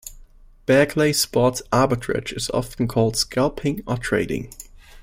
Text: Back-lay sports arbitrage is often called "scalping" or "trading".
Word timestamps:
Back-lay 0.65 1.13
sports 1.13 1.61
arbitrage 1.71 2.35
is 2.35 2.49
often 2.55 2.87
called 2.87 3.15
"scalping" 3.15 3.83
or 3.85 3.97
"trading". 3.97 4.51